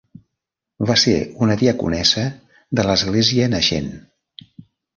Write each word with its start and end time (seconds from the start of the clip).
Va 0.91 0.95
ser 1.01 1.13
una 1.47 1.57
diaconessa 1.63 2.25
de 2.81 2.89
l'església 2.89 3.53
naixent. 3.55 3.95